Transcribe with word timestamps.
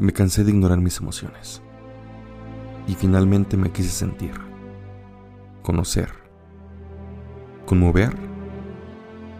Me 0.00 0.14
cansé 0.14 0.44
de 0.44 0.50
ignorar 0.50 0.80
mis 0.80 0.98
emociones. 0.98 1.60
Y 2.88 2.94
finalmente 2.94 3.58
me 3.58 3.70
quise 3.70 3.90
sentir, 3.90 4.32
conocer, 5.62 6.08
conmover 7.66 8.16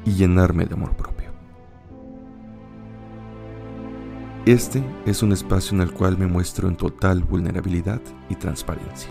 y 0.04 0.12
llenarme 0.12 0.66
de 0.66 0.74
amor 0.74 0.94
propio. 0.96 1.30
Este 4.44 4.84
es 5.06 5.22
un 5.22 5.32
espacio 5.32 5.74
en 5.74 5.80
el 5.80 5.94
cual 5.94 6.18
me 6.18 6.26
muestro 6.26 6.68
en 6.68 6.76
total 6.76 7.24
vulnerabilidad 7.24 8.02
y 8.28 8.34
transparencia. 8.34 9.10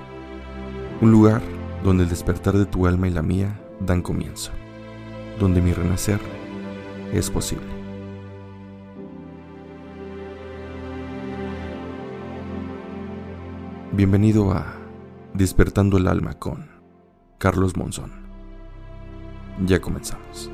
Un 1.02 1.12
lugar 1.12 1.42
donde 1.84 2.04
el 2.04 2.10
despertar 2.10 2.60
de 2.60 2.68
tu 2.68 2.86
alma 2.86 3.08
y 3.08 3.12
la 3.12 3.24
mía 3.24 3.60
dan 3.80 4.04
comienzo, 4.04 4.52
donde 5.40 5.64
mi 5.64 5.74
renacer 5.74 6.20
es 7.12 7.32
posible. 7.32 7.79
Bienvenido 13.92 14.52
a 14.52 14.78
Despertando 15.34 15.98
el 15.98 16.08
Alma 16.08 16.38
con 16.38 16.70
Carlos 17.40 17.76
Monzón. 17.76 18.12
Ya 19.66 19.82
comenzamos. 19.82 20.52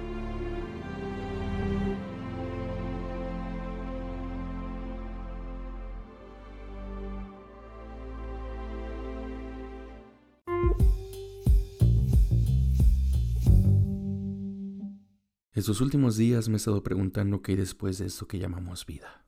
Estos 15.52 15.82
últimos 15.82 16.16
días 16.16 16.48
me 16.48 16.54
he 16.54 16.58
estado 16.58 16.82
preguntando 16.84 17.42
qué 17.42 17.52
hay 17.52 17.58
después 17.58 17.98
de 17.98 18.06
esto 18.06 18.28
que 18.30 18.40
llamamos 18.40 18.86
vida. 18.86 19.26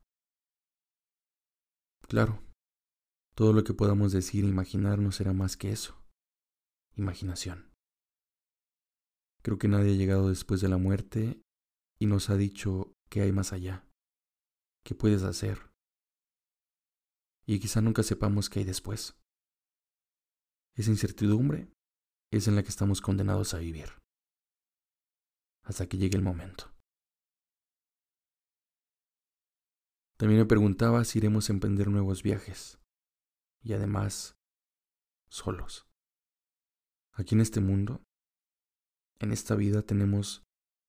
Claro, 2.08 2.47
todo 3.38 3.54
lo 3.54 3.64
que 3.64 3.76
podamos 3.76 4.14
decir 4.14 4.46
e 4.46 4.48
imaginar 4.48 4.98
no 4.98 5.12
será 5.12 5.32
más 5.32 5.58
que 5.58 5.72
eso. 5.72 5.96
Imaginación. 6.96 7.72
Creo 9.44 9.60
que 9.60 9.68
nadie 9.68 9.94
ha 9.94 9.96
llegado 9.96 10.30
después 10.30 10.60
de 10.60 10.70
la 10.70 10.78
muerte 10.78 11.40
y 12.00 12.08
nos 12.08 12.32
ha 12.32 12.36
dicho 12.36 12.96
qué 13.12 13.22
hay 13.22 13.32
más 13.32 13.54
allá, 13.54 13.86
qué 14.84 14.96
puedes 14.96 15.22
hacer. 15.22 15.72
Y 17.46 17.60
quizá 17.60 17.80
nunca 17.80 18.02
sepamos 18.02 18.50
qué 18.50 18.62
hay 18.62 18.66
después. 18.66 19.16
Esa 20.76 20.90
incertidumbre 20.90 21.72
es 22.34 22.48
en 22.48 22.56
la 22.56 22.64
que 22.64 22.70
estamos 22.70 23.02
condenados 23.02 23.54
a 23.54 23.60
vivir. 23.60 24.02
Hasta 25.64 25.88
que 25.88 25.98
llegue 25.98 26.18
el 26.18 26.24
momento. 26.24 26.74
También 30.18 30.40
me 30.40 30.48
preguntaba 30.48 31.06
si 31.06 31.20
iremos 31.20 31.48
a 31.48 31.54
emprender 31.54 31.90
nuevos 31.90 32.24
viajes 32.24 32.80
y 33.68 33.74
además 33.74 34.38
solos. 35.30 35.86
Aquí 37.12 37.36
en 37.36 37.42
este 37.42 37.60
mundo, 37.60 38.02
en 39.20 39.34
esta 39.34 39.56
vida 39.56 39.82
tenemos 39.82 40.44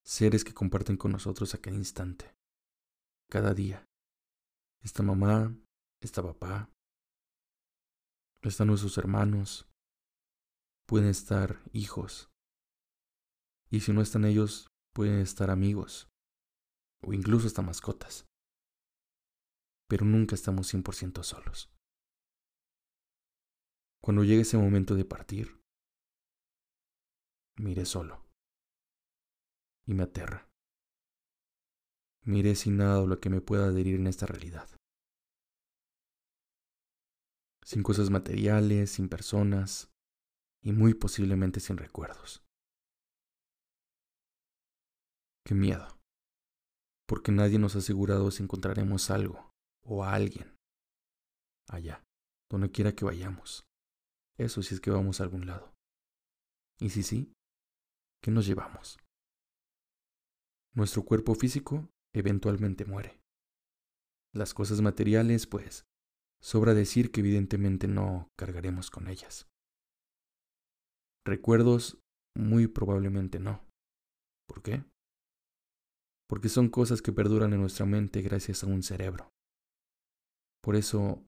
seres 0.05 0.45
que 0.45 0.55
comparten 0.55 0.97
con 0.97 1.11
nosotros 1.11 1.55
a 1.55 1.59
cada 1.59 1.77
instante, 1.77 2.33
cada 3.29 3.53
día. 3.53 3.85
Esta 4.85 5.03
mamá, 5.03 5.57
esta 6.01 6.23
papá, 6.23 6.71
están 8.43 8.69
nuestros 8.69 8.97
hermanos, 8.97 9.69
pueden 10.87 11.09
estar 11.09 11.61
hijos, 11.73 12.31
y 13.71 13.81
si 13.81 13.93
no 13.93 14.03
están 14.03 14.25
ellos, 14.25 14.69
pueden 14.95 15.19
estar 15.19 15.51
amigos, 15.51 16.09
o 17.03 17.13
incluso 17.13 17.49
hasta 17.49 17.61
mascotas. 17.61 18.25
Pero 19.89 20.05
nunca 20.05 20.37
estamos 20.37 20.73
100% 20.73 21.25
solos. 21.25 21.71
Cuando 24.09 24.25
llegue 24.25 24.41
ese 24.41 24.57
momento 24.57 24.95
de 24.95 25.05
partir, 25.05 25.61
miré 27.59 27.85
solo 27.85 28.25
y 29.87 29.93
me 29.93 30.05
aterra. 30.05 30.49
Miré 32.25 32.55
sin 32.55 32.79
nada 32.79 33.05
lo 33.05 33.21
que 33.21 33.29
me 33.29 33.43
pueda 33.43 33.67
adherir 33.67 33.97
en 33.97 34.07
esta 34.07 34.25
realidad. 34.25 34.67
Sin 37.63 37.83
cosas 37.83 38.09
materiales, 38.09 38.93
sin 38.93 39.11
personas 39.11 39.91
y 40.63 40.73
muy 40.73 40.95
posiblemente 40.95 41.61
sin 41.61 41.77
recuerdos. 41.77 42.43
Qué 45.45 45.55
miedo, 45.55 45.87
porque 47.07 47.31
nadie 47.31 47.59
nos 47.59 47.77
ha 47.77 47.81
asegurado 47.81 48.31
si 48.31 48.43
encontraremos 48.43 49.11
algo 49.11 49.53
o 49.85 50.03
a 50.03 50.15
alguien 50.15 50.57
allá, 51.69 52.03
donde 52.49 52.71
quiera 52.71 52.95
que 52.95 53.05
vayamos. 53.05 53.68
Eso 54.39 54.63
si 54.63 54.75
es 54.75 54.81
que 54.81 54.91
vamos 54.91 55.21
a 55.21 55.25
algún 55.25 55.47
lado. 55.47 55.75
Y 56.81 56.91
si 56.91 57.03
sí, 57.03 57.33
¿qué 58.23 58.31
nos 58.31 58.47
llevamos? 58.47 58.99
Nuestro 60.75 61.05
cuerpo 61.05 61.35
físico 61.35 61.89
eventualmente 62.15 62.85
muere. 62.85 63.21
Las 64.33 64.55
cosas 64.55 64.81
materiales, 64.81 65.49
pues, 65.49 65.85
sobra 66.41 66.75
decir 66.75 67.11
que 67.11 67.21
evidentemente 67.21 67.89
no 67.89 68.29
cargaremos 68.39 68.91
con 68.91 69.09
ellas. 69.09 69.49
Recuerdos, 71.27 71.99
muy 72.37 72.69
probablemente 72.69 73.41
no. 73.41 73.65
¿Por 74.47 74.63
qué? 74.63 74.85
Porque 76.29 76.49
son 76.49 76.69
cosas 76.69 77.03
que 77.03 77.13
perduran 77.13 77.53
en 77.53 77.61
nuestra 77.61 77.87
mente 77.87 78.23
gracias 78.23 78.63
a 78.63 78.69
un 78.69 78.85
cerebro. 78.85 79.31
Por 80.63 80.77
eso, 80.77 81.27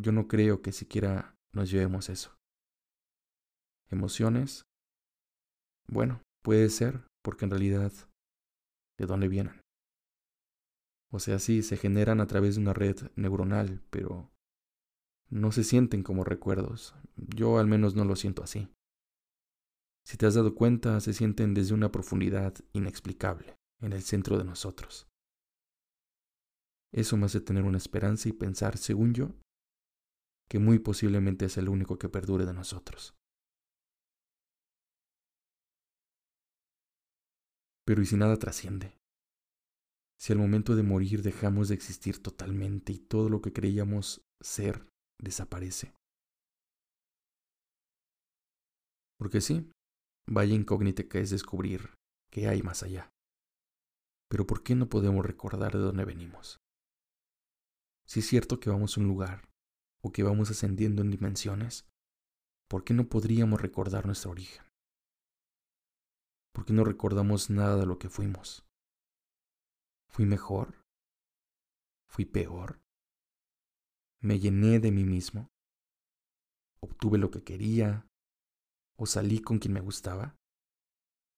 yo 0.00 0.12
no 0.12 0.28
creo 0.28 0.62
que 0.62 0.70
siquiera 0.70 1.34
nos 1.52 1.70
llevemos 1.70 2.08
eso 2.08 2.36
emociones, 3.92 4.64
bueno, 5.88 6.22
puede 6.42 6.68
ser, 6.70 7.06
porque 7.22 7.44
en 7.44 7.50
realidad, 7.50 7.92
¿de 8.98 9.06
dónde 9.06 9.28
vienen? 9.28 9.60
O 11.12 11.18
sea, 11.18 11.38
sí, 11.38 11.62
se 11.62 11.76
generan 11.76 12.20
a 12.20 12.26
través 12.26 12.54
de 12.54 12.62
una 12.62 12.72
red 12.72 12.96
neuronal, 13.16 13.82
pero 13.90 14.30
no 15.28 15.52
se 15.52 15.62
sienten 15.62 16.02
como 16.02 16.24
recuerdos. 16.24 16.94
Yo 17.16 17.58
al 17.58 17.66
menos 17.66 17.94
no 17.94 18.04
lo 18.04 18.16
siento 18.16 18.42
así. 18.42 18.68
Si 20.04 20.16
te 20.16 20.26
has 20.26 20.34
dado 20.34 20.54
cuenta, 20.54 20.98
se 21.00 21.12
sienten 21.12 21.54
desde 21.54 21.74
una 21.74 21.92
profundidad 21.92 22.54
inexplicable, 22.72 23.56
en 23.80 23.92
el 23.92 24.02
centro 24.02 24.38
de 24.38 24.44
nosotros. 24.44 25.06
Eso 26.92 27.16
me 27.16 27.26
hace 27.26 27.40
tener 27.40 27.64
una 27.64 27.78
esperanza 27.78 28.28
y 28.28 28.32
pensar, 28.32 28.76
según 28.76 29.14
yo, 29.14 29.34
que 30.48 30.58
muy 30.58 30.78
posiblemente 30.78 31.46
es 31.46 31.56
el 31.56 31.68
único 31.68 31.98
que 31.98 32.08
perdure 32.08 32.44
de 32.44 32.52
nosotros. 32.52 33.14
Pero 37.84 38.02
¿y 38.02 38.06
si 38.06 38.16
nada 38.16 38.36
trasciende? 38.38 38.96
Si 40.18 40.32
al 40.32 40.38
momento 40.38 40.76
de 40.76 40.84
morir 40.84 41.22
dejamos 41.22 41.68
de 41.68 41.74
existir 41.74 42.22
totalmente 42.22 42.92
y 42.92 42.98
todo 42.98 43.28
lo 43.28 43.42
que 43.42 43.52
creíamos 43.52 44.22
ser 44.40 44.86
desaparece. 45.20 45.94
Porque 49.18 49.40
sí, 49.40 49.70
vaya 50.28 50.54
incógnita 50.54 51.08
que 51.08 51.20
es 51.20 51.30
descubrir 51.30 51.94
qué 52.32 52.48
hay 52.48 52.62
más 52.62 52.82
allá. 52.82 53.10
Pero 54.28 54.46
¿por 54.46 54.62
qué 54.62 54.74
no 54.74 54.88
podemos 54.88 55.26
recordar 55.26 55.72
de 55.72 55.80
dónde 55.80 56.04
venimos? 56.04 56.58
Si 58.06 58.20
es 58.20 58.26
cierto 58.26 58.60
que 58.60 58.70
vamos 58.70 58.96
a 58.96 59.00
un 59.00 59.08
lugar 59.08 59.48
o 60.02 60.12
que 60.12 60.22
vamos 60.22 60.50
ascendiendo 60.50 61.02
en 61.02 61.10
dimensiones, 61.10 61.86
¿por 62.68 62.84
qué 62.84 62.94
no 62.94 63.08
podríamos 63.08 63.60
recordar 63.60 64.06
nuestro 64.06 64.30
origen? 64.30 64.64
Porque 66.52 66.72
no 66.72 66.84
recordamos 66.84 67.50
nada 67.50 67.76
de 67.76 67.86
lo 67.86 67.98
que 67.98 68.08
fuimos. 68.08 68.64
¿Fui 70.08 70.26
mejor? 70.26 70.84
¿Fui 72.08 72.24
peor? 72.24 72.80
¿Me 74.20 74.38
llené 74.38 74.78
de 74.78 74.92
mí 74.92 75.04
mismo? 75.04 75.48
¿Obtuve 76.80 77.18
lo 77.18 77.30
que 77.30 77.42
quería? 77.42 78.06
¿O 78.96 79.06
salí 79.06 79.40
con 79.40 79.58
quien 79.58 79.72
me 79.72 79.80
gustaba? 79.80 80.36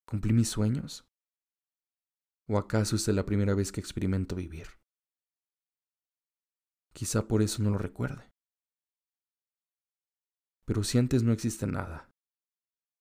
¿Cumplí 0.05 0.33
mis 0.33 0.49
sueños? 0.49 1.07
¿O 2.47 2.57
acaso 2.57 2.95
es 2.95 3.07
la 3.07 3.25
primera 3.25 3.55
vez 3.55 3.71
que 3.71 3.79
experimento 3.79 4.35
vivir? 4.35 4.67
Quizá 6.93 7.27
por 7.27 7.41
eso 7.41 7.63
no 7.63 7.71
lo 7.71 7.77
recuerde. 7.77 8.29
Pero 10.65 10.83
si 10.83 10.97
antes 10.97 11.23
no 11.23 11.31
existe 11.31 11.65
nada, 11.67 12.09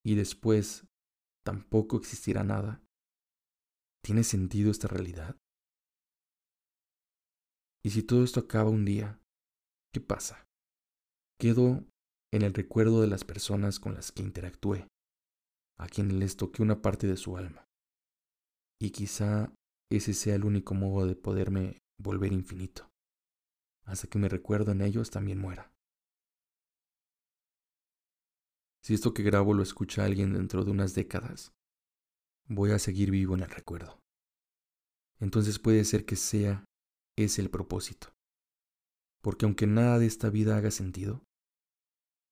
y 0.04 0.14
después 0.14 0.86
tampoco 1.44 1.98
existirá 1.98 2.42
nada. 2.42 2.82
¿Tiene 4.02 4.24
sentido 4.24 4.70
esta 4.70 4.88
realidad? 4.88 5.36
Y 7.84 7.90
si 7.90 8.02
todo 8.02 8.24
esto 8.24 8.40
acaba 8.40 8.70
un 8.70 8.84
día, 8.84 9.20
¿qué 9.92 10.00
pasa? 10.00 10.46
Quedo 11.38 11.84
en 12.32 12.42
el 12.42 12.54
recuerdo 12.54 13.00
de 13.00 13.08
las 13.08 13.24
personas 13.24 13.78
con 13.78 13.94
las 13.94 14.10
que 14.10 14.22
interactué, 14.22 14.88
a 15.78 15.86
quienes 15.86 16.14
les 16.14 16.36
toqué 16.36 16.62
una 16.62 16.80
parte 16.80 17.06
de 17.06 17.16
su 17.16 17.36
alma. 17.36 17.66
Y 18.80 18.90
quizá 18.90 19.52
ese 19.90 20.14
sea 20.14 20.34
el 20.34 20.44
único 20.44 20.74
modo 20.74 21.06
de 21.06 21.14
poderme 21.14 21.78
volver 21.98 22.32
infinito, 22.32 22.88
hasta 23.84 24.08
que 24.08 24.18
mi 24.18 24.28
recuerdo 24.28 24.72
en 24.72 24.80
ellos 24.80 25.10
también 25.10 25.38
muera. 25.38 25.73
Si 28.84 28.92
esto 28.92 29.14
que 29.14 29.22
grabo 29.22 29.54
lo 29.54 29.62
escucha 29.62 30.04
alguien 30.04 30.34
dentro 30.34 30.62
de 30.62 30.70
unas 30.70 30.94
décadas, 30.94 31.54
voy 32.46 32.72
a 32.72 32.78
seguir 32.78 33.10
vivo 33.10 33.34
en 33.34 33.40
el 33.40 33.48
recuerdo. 33.48 33.98
Entonces 35.20 35.58
puede 35.58 35.84
ser 35.84 36.04
que 36.04 36.16
sea 36.16 36.66
ese 37.16 37.40
el 37.40 37.48
propósito. 37.48 38.12
Porque 39.22 39.46
aunque 39.46 39.66
nada 39.66 39.98
de 39.98 40.04
esta 40.04 40.28
vida 40.28 40.58
haga 40.58 40.70
sentido, 40.70 41.24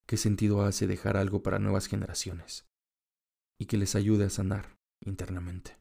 ¿qué 0.06 0.18
sentido 0.18 0.60
hace 0.60 0.86
dejar 0.86 1.16
algo 1.16 1.42
para 1.42 1.58
nuevas 1.58 1.86
generaciones 1.86 2.66
y 3.58 3.64
que 3.64 3.78
les 3.78 3.94
ayude 3.94 4.26
a 4.26 4.30
sanar 4.30 4.76
internamente? 5.02 5.78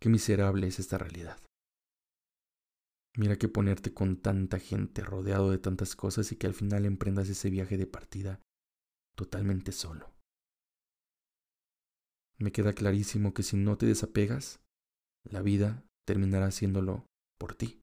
Qué 0.00 0.08
miserable 0.08 0.68
es 0.68 0.78
esta 0.78 0.96
realidad. 0.96 1.38
Mira 3.18 3.36
que 3.36 3.48
ponerte 3.48 3.92
con 3.92 4.16
tanta 4.16 4.60
gente, 4.60 5.02
rodeado 5.02 5.50
de 5.50 5.58
tantas 5.58 5.96
cosas 5.96 6.30
y 6.30 6.36
que 6.36 6.46
al 6.46 6.54
final 6.54 6.86
emprendas 6.86 7.28
ese 7.28 7.50
viaje 7.50 7.76
de 7.76 7.88
partida 7.88 8.40
totalmente 9.16 9.72
solo. 9.72 10.14
Me 12.38 12.52
queda 12.52 12.74
clarísimo 12.74 13.34
que 13.34 13.42
si 13.42 13.56
no 13.56 13.76
te 13.76 13.86
desapegas, 13.86 14.60
la 15.24 15.42
vida 15.42 15.84
terminará 16.06 16.46
haciéndolo 16.46 17.06
por 17.40 17.56
ti. 17.56 17.80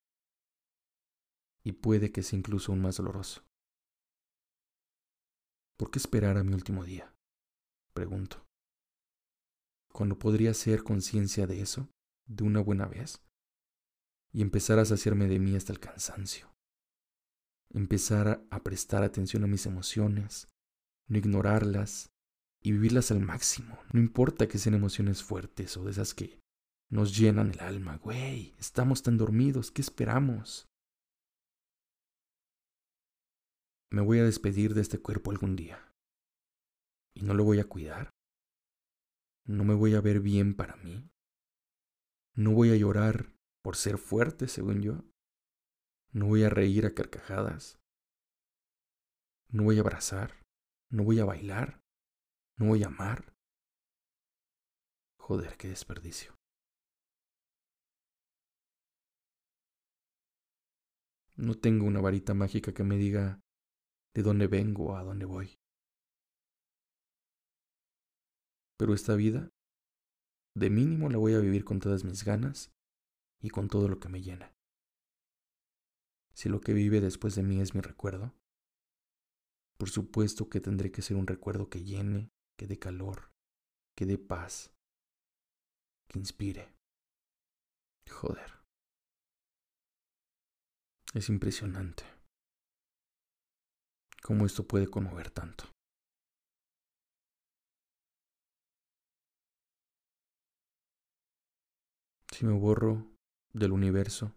Y 1.62 1.72
puede 1.72 2.12
que 2.12 2.22
sea 2.22 2.38
incluso 2.38 2.72
aún 2.72 2.80
más 2.80 2.96
doloroso. 2.96 3.44
¿Por 5.76 5.90
qué 5.90 5.98
esperar 5.98 6.38
a 6.38 6.44
mi 6.44 6.54
último 6.54 6.82
día? 6.82 7.12
Pregunto. 7.92 8.42
¿Cuándo 9.92 10.18
podría 10.18 10.54
ser 10.54 10.82
conciencia 10.82 11.46
de 11.46 11.60
eso 11.60 11.90
de 12.26 12.44
una 12.44 12.60
buena 12.60 12.86
vez 12.86 13.20
y 14.36 14.42
empezar 14.42 14.78
a 14.78 14.84
saciarme 14.84 15.28
de 15.28 15.38
mí 15.38 15.56
hasta 15.56 15.72
el 15.72 15.80
cansancio. 15.80 16.52
Empezar 17.70 18.46
a 18.50 18.62
prestar 18.62 19.02
atención 19.02 19.44
a 19.44 19.46
mis 19.46 19.64
emociones, 19.64 20.50
no 21.08 21.16
ignorarlas 21.16 22.10
y 22.60 22.72
vivirlas 22.72 23.10
al 23.10 23.20
máximo. 23.20 23.78
No 23.94 23.98
importa 23.98 24.46
que 24.46 24.58
sean 24.58 24.74
emociones 24.74 25.22
fuertes 25.22 25.78
o 25.78 25.84
de 25.84 25.92
esas 25.92 26.12
que 26.12 26.38
nos 26.90 27.16
llenan 27.16 27.50
el 27.52 27.60
alma. 27.60 27.96
Güey, 27.96 28.54
estamos 28.58 29.02
tan 29.02 29.16
dormidos, 29.16 29.70
¿qué 29.70 29.80
esperamos? 29.80 30.68
Me 33.90 34.02
voy 34.02 34.18
a 34.18 34.24
despedir 34.24 34.74
de 34.74 34.82
este 34.82 34.98
cuerpo 34.98 35.30
algún 35.30 35.56
día. 35.56 35.94
¿Y 37.14 37.22
no 37.22 37.32
lo 37.32 37.42
voy 37.42 37.60
a 37.60 37.64
cuidar? 37.64 38.10
¿No 39.46 39.64
me 39.64 39.72
voy 39.72 39.94
a 39.94 40.02
ver 40.02 40.20
bien 40.20 40.54
para 40.54 40.76
mí? 40.76 41.08
No 42.34 42.52
voy 42.52 42.68
a 42.72 42.76
llorar 42.76 43.34
por 43.66 43.74
ser 43.74 43.98
fuerte, 43.98 44.46
según 44.46 44.80
yo. 44.80 45.02
No 46.12 46.26
voy 46.26 46.44
a 46.44 46.48
reír 46.48 46.86
a 46.86 46.94
carcajadas. 46.94 47.80
No 49.48 49.64
voy 49.64 49.78
a 49.78 49.80
abrazar. 49.80 50.40
No 50.88 51.02
voy 51.02 51.18
a 51.18 51.24
bailar. 51.24 51.82
No 52.56 52.66
voy 52.66 52.84
a 52.84 52.86
amar. 52.86 53.34
Joder, 55.18 55.56
qué 55.56 55.66
desperdicio. 55.66 56.36
No 61.34 61.56
tengo 61.56 61.86
una 61.86 62.00
varita 62.00 62.34
mágica 62.34 62.72
que 62.72 62.84
me 62.84 62.96
diga 62.96 63.40
de 64.14 64.22
dónde 64.22 64.46
vengo 64.46 64.96
a 64.96 65.02
dónde 65.02 65.24
voy. 65.24 65.58
Pero 68.78 68.94
esta 68.94 69.16
vida 69.16 69.50
de 70.54 70.70
mínimo 70.70 71.08
la 71.08 71.18
voy 71.18 71.34
a 71.34 71.40
vivir 71.40 71.64
con 71.64 71.80
todas 71.80 72.04
mis 72.04 72.22
ganas 72.22 72.75
y 73.46 73.50
con 73.50 73.68
todo 73.68 73.86
lo 73.86 74.00
que 74.00 74.08
me 74.08 74.22
llena. 74.22 74.52
Si 76.34 76.48
lo 76.48 76.60
que 76.60 76.72
vive 76.72 77.00
después 77.00 77.36
de 77.36 77.44
mí 77.44 77.60
es 77.60 77.76
mi 77.76 77.80
recuerdo, 77.80 78.34
por 79.78 79.88
supuesto 79.88 80.48
que 80.48 80.60
tendré 80.60 80.90
que 80.90 81.00
ser 81.00 81.16
un 81.16 81.28
recuerdo 81.28 81.70
que 81.70 81.84
llene, 81.84 82.32
que 82.58 82.66
dé 82.66 82.76
calor, 82.76 83.30
que 83.96 84.04
dé 84.04 84.18
paz, 84.18 84.74
que 86.08 86.18
inspire. 86.18 86.74
Joder. 88.10 88.52
Es 91.14 91.28
impresionante 91.28 92.02
cómo 94.22 94.44
esto 94.44 94.66
puede 94.66 94.88
conmover 94.88 95.30
tanto. 95.30 95.76
si 102.36 102.44
me 102.44 102.52
borro 102.52 103.15
del 103.56 103.72
universo 103.72 104.34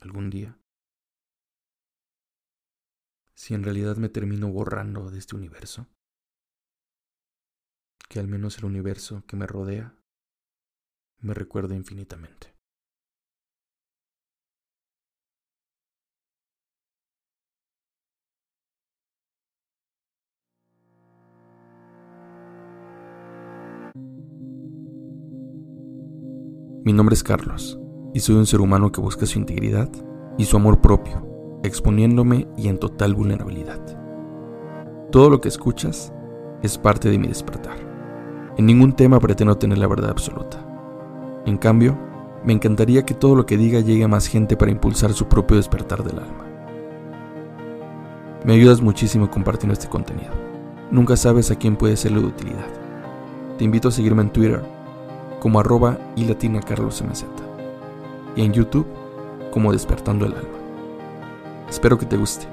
algún 0.00 0.30
día? 0.30 0.58
Si 3.34 3.52
en 3.52 3.62
realidad 3.62 3.96
me 3.96 4.08
termino 4.08 4.48
borrando 4.48 5.10
de 5.10 5.18
este 5.18 5.36
universo, 5.36 5.86
que 8.08 8.20
al 8.20 8.28
menos 8.28 8.58
el 8.58 8.64
universo 8.64 9.24
que 9.26 9.36
me 9.36 9.46
rodea 9.46 9.94
me 11.18 11.34
recuerde 11.34 11.74
infinitamente. 11.74 12.54
Mi 26.84 26.92
nombre 26.92 27.14
es 27.14 27.24
Carlos 27.24 27.78
y 28.14 28.20
soy 28.20 28.36
un 28.36 28.46
ser 28.46 28.62
humano 28.62 28.90
que 28.90 29.02
busca 29.02 29.26
su 29.26 29.38
integridad 29.38 29.88
y 30.38 30.44
su 30.44 30.56
amor 30.56 30.80
propio, 30.80 31.26
exponiéndome 31.62 32.46
y 32.56 32.68
en 32.68 32.78
total 32.78 33.14
vulnerabilidad. 33.14 33.80
Todo 35.10 35.28
lo 35.28 35.40
que 35.40 35.48
escuchas 35.48 36.12
es 36.62 36.78
parte 36.78 37.10
de 37.10 37.18
mi 37.18 37.28
despertar. 37.28 37.76
En 38.56 38.66
ningún 38.66 38.94
tema 38.94 39.18
pretendo 39.18 39.58
tener 39.58 39.78
la 39.78 39.88
verdad 39.88 40.10
absoluta. 40.10 40.64
En 41.44 41.58
cambio, 41.58 41.98
me 42.44 42.52
encantaría 42.52 43.04
que 43.04 43.14
todo 43.14 43.34
lo 43.34 43.46
que 43.46 43.58
diga 43.58 43.80
llegue 43.80 44.04
a 44.04 44.08
más 44.08 44.28
gente 44.28 44.56
para 44.56 44.70
impulsar 44.70 45.12
su 45.12 45.26
propio 45.26 45.56
despertar 45.56 46.04
del 46.04 46.20
alma. 46.20 46.44
Me 48.44 48.52
ayudas 48.52 48.80
muchísimo 48.80 49.28
compartiendo 49.28 49.72
este 49.72 49.88
contenido. 49.88 50.30
Nunca 50.90 51.16
sabes 51.16 51.50
a 51.50 51.56
quién 51.56 51.76
puede 51.76 51.96
serlo 51.96 52.20
de 52.20 52.28
utilidad. 52.28 52.68
Te 53.58 53.64
invito 53.64 53.88
a 53.88 53.92
seguirme 53.92 54.22
en 54.22 54.30
Twitter 54.30 54.62
como 55.40 55.58
arroba 55.58 55.98
y 56.14 56.24
latina. 56.26 56.60
Y 58.36 58.42
en 58.42 58.52
YouTube 58.52 58.86
como 59.52 59.72
Despertando 59.72 60.26
el 60.26 60.34
Alma. 60.34 60.58
Espero 61.68 61.98
que 61.98 62.06
te 62.06 62.16
guste 62.16 62.46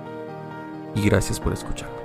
y 0.96 1.02
gracias 1.04 1.40
por 1.40 1.54
escucharme. 1.54 2.01